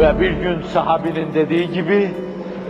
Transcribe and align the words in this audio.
Ve 0.00 0.20
bir 0.20 0.30
gün 0.30 0.62
sahabinin 0.62 1.34
dediği 1.34 1.70
gibi, 1.72 2.10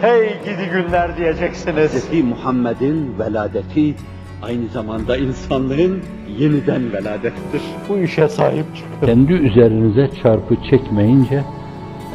hey 0.00 0.28
gidi 0.28 0.70
günler 0.72 1.16
diyeceksiniz. 1.16 2.10
Hz. 2.10 2.24
Muhammed'in 2.24 3.18
veladeti 3.18 3.94
aynı 4.42 4.66
zamanda 4.68 5.16
insanlığın 5.16 6.02
yeniden 6.38 6.92
veladettir. 6.92 7.62
Bu 7.88 7.98
işe 7.98 8.28
sahip 8.28 8.64
çıkın. 8.76 9.06
Kendi 9.06 9.32
üzerinize 9.32 10.08
çarpı 10.22 10.56
çekmeyince 10.70 11.42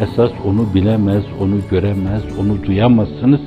esas 0.02 0.32
onu 0.46 0.74
bilemez, 0.74 1.24
onu 1.42 1.56
göremez, 1.72 2.40
onu 2.40 2.64
duyamazsınız. 2.64 3.42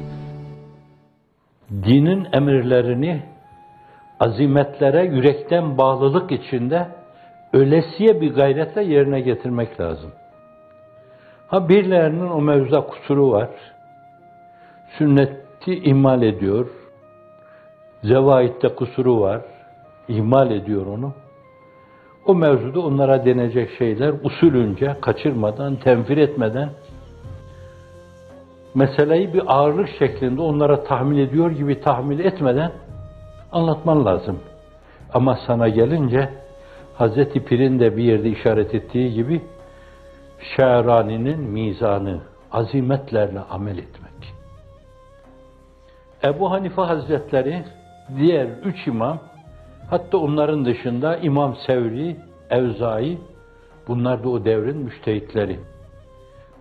Dinin 1.71 2.27
emirlerini 2.33 3.23
azimetlere 4.21 5.05
yürekten 5.05 5.79
bağlılık 5.79 6.33
içinde 6.33 6.89
ölesiye 7.53 8.21
bir 8.21 8.35
gayretle 8.35 8.85
yerine 8.85 9.21
getirmek 9.21 9.81
lazım. 9.81 10.11
Ha 11.49 11.69
birilerinin 11.69 12.31
o 12.31 12.41
mevzuda 12.41 12.81
kusuru 12.81 13.31
var. 13.31 13.49
Sünneti 14.99 15.75
ihmal 15.75 16.23
ediyor. 16.23 16.67
Zevaitte 18.03 18.69
kusuru 18.69 19.21
var. 19.21 19.41
ihmal 20.09 20.51
ediyor 20.51 20.87
onu. 20.87 21.13
O 22.27 22.35
mevzuda 22.35 22.81
onlara 22.81 23.25
denecek 23.25 23.71
şeyler 23.79 24.15
usulünce, 24.23 24.97
kaçırmadan, 25.01 25.77
tenfir 25.77 26.17
etmeden, 26.17 26.71
meseleyi 28.75 29.35
bir 29.35 29.43
ağırlık 29.47 29.89
şeklinde 29.99 30.43
onlara 30.43 30.85
tahmin 30.85 31.19
ediyor 31.19 31.51
gibi 31.51 31.81
tahmin 31.81 32.19
etmeden 32.19 32.73
anlatman 33.53 34.05
lazım. 34.05 34.39
Ama 35.15 35.39
sana 35.47 35.69
gelince, 35.69 36.29
Hazreti 36.95 37.45
Pir'in 37.45 37.81
de 37.81 37.97
bir 37.97 38.05
yerde 38.05 38.29
işaret 38.29 38.75
ettiği 38.75 39.15
gibi, 39.15 39.43
Şerani'nin 40.41 41.41
mizanı, 41.41 42.21
azimetlerle 42.53 43.41
amel 43.41 43.79
etmek. 43.79 44.35
Ebu 46.25 46.51
Hanife 46.51 46.83
Hazretleri, 46.83 47.65
diğer 48.17 48.47
üç 48.47 48.87
imam, 48.87 49.19
Hatta 49.91 50.19
onların 50.19 50.65
dışında 50.65 51.17
İmam 51.17 51.57
Sevri, 51.67 52.17
Evzai, 52.51 53.19
bunlar 53.89 54.25
da 54.25 54.29
o 54.29 54.45
devrin 54.45 54.77
müştehitleri. 54.77 55.61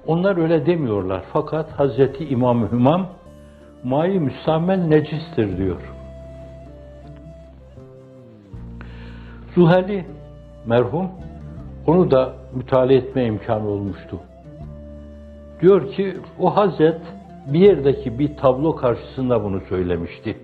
Onlar 0.06 0.38
öyle 0.38 0.66
demiyorlar. 0.66 1.24
Fakat 1.34 1.72
Hazreti 1.72 2.26
İmam 2.26 2.72
Hümam, 2.72 3.08
mayi 3.84 4.20
müstamel 4.20 4.80
necistir 4.80 5.58
diyor. 5.58 5.82
Zuhali 9.56 10.06
merhum, 10.66 11.12
onu 11.88 12.12
da 12.12 12.34
müteala 12.56 12.94
etme 12.94 13.26
imkanı 13.26 13.68
olmuştu. 13.68 14.20
Diyor 15.62 15.92
ki, 15.92 16.18
o 16.40 16.56
Hazret 16.56 17.02
bir 17.48 17.60
yerdeki 17.60 18.20
bir 18.20 18.38
tablo 18.38 18.76
karşısında 18.76 19.44
bunu 19.44 19.62
söylemişti 19.70 20.36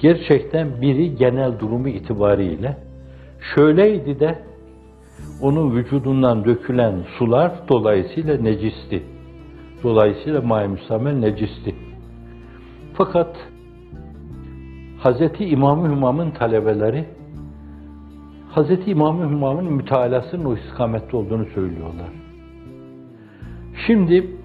gerçekten 0.00 0.80
biri 0.80 1.16
genel 1.16 1.58
durumu 1.58 1.88
itibariyle 1.88 2.76
şöyleydi 3.54 4.20
de 4.20 4.38
onun 5.42 5.76
vücudundan 5.76 6.44
dökülen 6.44 6.94
sular 7.18 7.52
dolayısıyla 7.68 8.36
necisti. 8.36 9.02
Dolayısıyla 9.82 10.40
may 10.40 10.68
necisti. 11.20 11.74
Fakat 12.94 13.36
Hz. 15.04 15.20
İmam-ı 15.40 15.88
Hümam'ın 15.88 16.30
talebeleri 16.30 17.04
Hz. 18.54 18.88
İmam-ı 18.88 19.30
Hümam'ın 19.30 19.72
mütalasının 19.72 20.44
o 20.44 20.56
istikamette 20.56 21.16
olduğunu 21.16 21.46
söylüyorlar. 21.54 22.08
Şimdi 23.86 24.36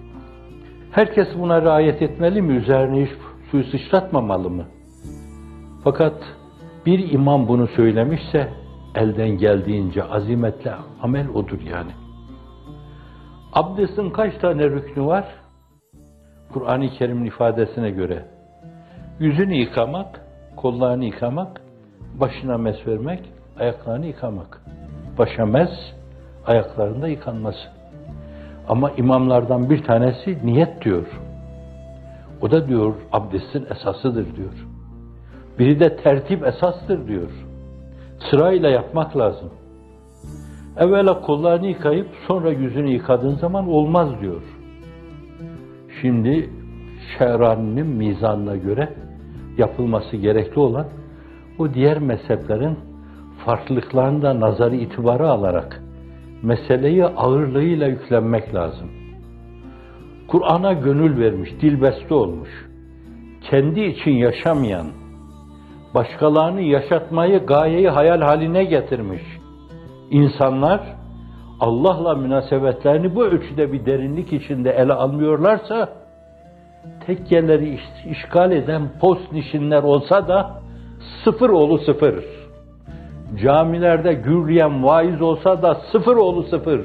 herkes 0.91 1.27
buna 1.39 1.61
riayet 1.61 2.01
etmeli 2.01 2.41
mi? 2.41 2.53
Üzerine 2.53 3.05
hiç 3.05 3.11
suyu 3.51 3.63
sıçratmamalı 3.63 4.49
mı? 4.49 4.65
Fakat 5.83 6.13
bir 6.85 7.11
imam 7.11 7.47
bunu 7.47 7.67
söylemişse 7.67 8.49
elden 8.95 9.29
geldiğince 9.29 10.03
azimetle 10.03 10.73
amel 11.01 11.29
odur 11.29 11.59
yani. 11.61 11.91
Abdestin 13.53 14.09
kaç 14.09 14.37
tane 14.37 14.63
rüknü 14.69 15.05
var? 15.05 15.25
Kur'an-ı 16.53 16.89
Kerim'in 16.89 17.25
ifadesine 17.25 17.89
göre 17.89 18.25
yüzünü 19.19 19.55
yıkamak, 19.55 20.21
kollarını 20.55 21.05
yıkamak, 21.05 21.61
başına 22.19 22.57
mes 22.57 22.87
vermek, 22.87 23.34
ayaklarını 23.59 24.05
yıkamak. 24.05 24.61
Başa 25.17 25.45
mes, 25.45 25.69
ayaklarında 26.45 27.07
yıkanması. 27.07 27.67
Ama 28.67 28.91
imamlardan 28.91 29.69
bir 29.69 29.83
tanesi 29.83 30.37
niyet 30.45 30.81
diyor. 30.85 31.05
O 32.41 32.51
da 32.51 32.67
diyor 32.67 32.93
abdestin 33.11 33.65
esasıdır 33.71 34.35
diyor. 34.35 34.53
Biri 35.59 35.79
de 35.79 35.95
tertip 35.95 36.47
esastır 36.47 37.07
diyor. 37.07 37.29
Sırayla 38.29 38.69
yapmak 38.69 39.17
lazım. 39.17 39.49
Evvela 40.77 41.21
kollarını 41.21 41.67
yıkayıp 41.67 42.07
sonra 42.27 42.51
yüzünü 42.51 42.89
yıkadığın 42.89 43.35
zaman 43.35 43.67
olmaz 43.69 44.09
diyor. 44.21 44.41
Şimdi 46.01 46.49
Şerani'nin 47.17 47.87
mizanına 47.87 48.55
göre 48.55 48.93
yapılması 49.57 50.15
gerekli 50.15 50.59
olan 50.59 50.87
o 51.59 51.73
diğer 51.73 51.99
mezheplerin 51.99 52.77
farklılıklarını 53.45 54.21
da 54.21 54.39
nazarı 54.39 54.75
itibarı 54.75 55.29
alarak 55.29 55.83
meseleyi 56.43 57.05
ağırlığıyla 57.05 57.87
yüklenmek 57.87 58.55
lazım. 58.55 58.91
Kur'an'a 60.27 60.73
gönül 60.73 61.19
vermiş, 61.19 61.49
dilbeste 61.61 62.13
olmuş, 62.13 62.49
kendi 63.49 63.81
için 63.81 64.11
yaşamayan, 64.11 64.87
başkalarını 65.93 66.61
yaşatmayı 66.61 67.45
gayeyi 67.45 67.89
hayal 67.89 68.21
haline 68.21 68.63
getirmiş. 68.63 69.21
İnsanlar 70.11 70.95
Allah'la 71.59 72.15
münasebetlerini 72.15 73.15
bu 73.15 73.25
ölçüde 73.25 73.73
bir 73.73 73.85
derinlik 73.85 74.33
içinde 74.33 74.71
ele 74.71 74.93
almıyorlarsa 74.93 75.89
tekkeleri 77.05 77.79
işgal 78.09 78.51
eden 78.51 78.89
post 79.01 79.31
nişinler 79.31 79.83
olsa 79.83 80.27
da 80.27 80.61
sıfır 81.23 81.49
oğlu 81.49 81.77
sıfır. 81.77 82.44
Camilerde 83.43 84.13
gürleyen 84.13 84.83
vaiz 84.83 85.21
olsa 85.21 85.61
da 85.61 85.75
sıfır 85.91 86.15
oğlu 86.15 86.43
sıfır. 86.43 86.81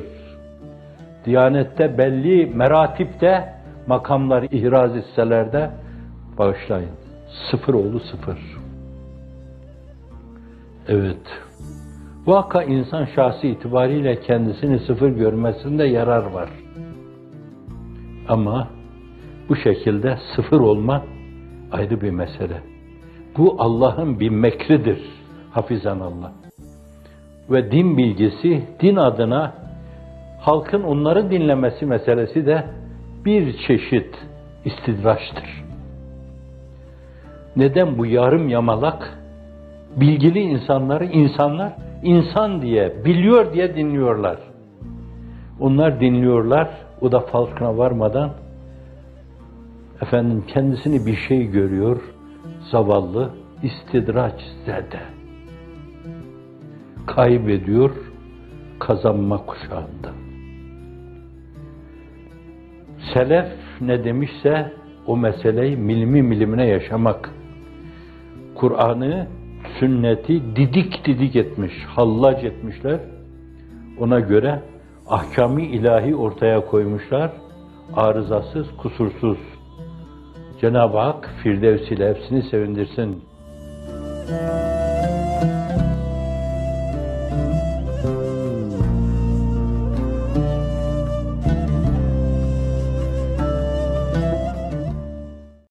Diyanette 1.24 1.98
belli 1.98 2.46
meratipte 2.46 3.54
makamları 3.86 4.46
ihraz 4.46 4.96
etseler 4.96 5.52
de 5.52 5.70
bağışlayın. 6.38 6.90
Sıfır 7.50 7.74
oğlu 7.74 8.00
sıfır. 8.00 8.38
Evet. 10.88 11.42
Vaka 12.26 12.62
insan 12.62 13.04
şahsi 13.04 13.48
itibariyle 13.48 14.20
kendisini 14.20 14.78
sıfır 14.78 15.08
görmesinde 15.08 15.84
yarar 15.84 16.24
var. 16.24 16.50
Ama 18.28 18.68
bu 19.48 19.56
şekilde 19.56 20.18
sıfır 20.36 20.60
olma 20.60 21.04
ayrı 21.72 22.00
bir 22.00 22.10
mesele. 22.10 22.62
Bu 23.38 23.56
Allah'ın 23.58 24.20
bir 24.20 24.30
mekridir. 24.30 24.98
Hafizan 25.50 26.00
Allah. 26.00 26.32
Ve 27.50 27.70
din 27.70 27.96
bilgisi, 27.96 28.62
din 28.80 28.96
adına 28.96 29.52
halkın 30.40 30.82
onları 30.82 31.30
dinlemesi 31.30 31.86
meselesi 31.86 32.46
de 32.46 32.64
bir 33.24 33.58
çeşit 33.66 34.14
istidraçtır. 34.64 35.64
Neden 37.56 37.98
bu 37.98 38.06
yarım 38.06 38.48
yamalak 38.48 39.18
bilgili 39.96 40.40
insanları 40.40 41.04
insanlar 41.04 41.72
insan 42.02 42.62
diye, 42.62 43.04
biliyor 43.04 43.52
diye 43.52 43.76
dinliyorlar. 43.76 44.38
Onlar 45.60 46.00
dinliyorlar, 46.00 46.68
o 47.00 47.12
da 47.12 47.20
farkına 47.20 47.78
varmadan 47.78 48.30
efendim 50.02 50.44
kendisini 50.46 51.06
bir 51.06 51.16
şey 51.16 51.46
görüyor, 51.46 52.00
zavallı, 52.70 53.30
istidraç 53.62 54.40
zede. 54.66 55.19
Kaybediyor 57.06 57.90
kazanma 58.78 59.46
kuşağında. 59.46 60.12
Selef 63.14 63.46
ne 63.80 64.04
demişse 64.04 64.72
o 65.06 65.16
meseleyi 65.16 65.76
milimi 65.76 66.22
milimine 66.22 66.66
yaşamak. 66.66 67.30
Kur'an'ı 68.54 69.26
sünneti 69.78 70.56
didik 70.56 71.06
didik 71.06 71.36
etmiş, 71.36 71.72
hallac 71.86 72.44
etmişler. 72.44 73.00
Ona 73.98 74.20
göre 74.20 74.62
ahkami 75.08 75.62
ilahi 75.62 76.16
ortaya 76.16 76.66
koymuşlar. 76.66 77.30
Arızasız, 77.94 78.66
kusursuz. 78.76 79.38
Cenab-ı 80.60 80.98
Hak 80.98 81.30
Firdevs 81.42 81.90
ile 81.90 82.14
hepsini 82.14 82.42
sevindirsin. 82.42 83.22